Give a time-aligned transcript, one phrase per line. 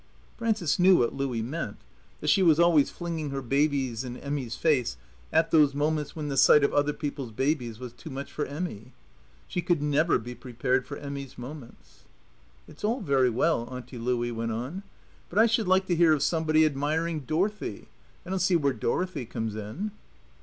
[0.35, 1.77] Frances knew what Louie meant
[2.21, 4.97] that she was always flinging her babies in Emmy's face
[5.31, 8.93] at those moments when the sight of other people's babies was too much for Emmy.
[9.47, 12.05] She could never be prepared for Emmy's moments.
[12.67, 14.81] "It's all very well," Auntie Louie went on;
[15.29, 17.87] "but I should like to hear of somebody admiring Dorothy.
[18.25, 19.91] I don't see where Dorothy comes in."